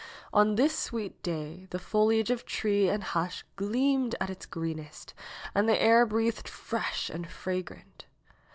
On 0.33 0.55
this 0.55 0.75
sweet 0.75 1.21
day 1.21 1.67
the 1.69 1.77
foliage 1.77 2.31
of 2.31 2.43
tree 2.43 2.89
and 2.89 3.03
hush 3.03 3.45
gleamed 3.55 4.15
at 4.19 4.31
its 4.31 4.47
greenest 4.47 5.13
and 5.53 5.69
the 5.69 5.79
air 5.79 6.07
breathed 6.07 6.49
fresh 6.49 7.07
and 7.11 7.29
fragrant. 7.29 8.07